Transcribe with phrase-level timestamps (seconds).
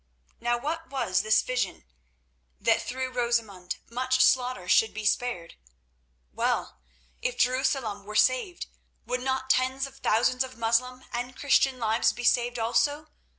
[0.39, 1.85] Now what was this vision?
[2.59, 5.57] That through Rosamund much slaughter should be spared.
[6.33, 6.79] Well,
[7.21, 8.65] if Jerusalem were saved,
[9.05, 13.09] would not tens of thousands of Moslem and Christian lives be saved also?